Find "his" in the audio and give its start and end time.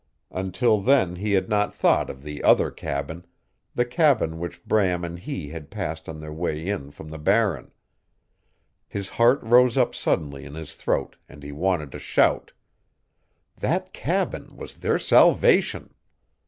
8.87-9.09, 10.55-10.73